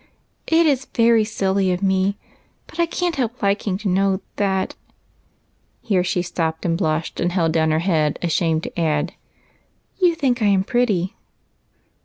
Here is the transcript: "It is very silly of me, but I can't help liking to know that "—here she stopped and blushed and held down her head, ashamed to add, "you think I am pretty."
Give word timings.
"It 0.47 0.65
is 0.65 0.85
very 0.95 1.23
silly 1.23 1.71
of 1.71 1.83
me, 1.83 2.17
but 2.65 2.79
I 2.79 2.87
can't 2.87 3.17
help 3.17 3.43
liking 3.43 3.77
to 3.77 3.87
know 3.87 4.21
that 4.37 4.73
"—here 5.83 6.03
she 6.03 6.23
stopped 6.23 6.65
and 6.65 6.75
blushed 6.75 7.19
and 7.19 7.31
held 7.31 7.51
down 7.51 7.69
her 7.69 7.77
head, 7.85 8.17
ashamed 8.23 8.63
to 8.63 8.79
add, 8.79 9.13
"you 9.99 10.15
think 10.15 10.41
I 10.41 10.47
am 10.47 10.63
pretty." 10.63 11.15